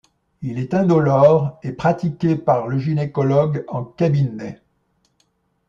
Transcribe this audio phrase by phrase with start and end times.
[0.41, 4.59] Il est indolore et pratiqué par le gynécologue en cabinet.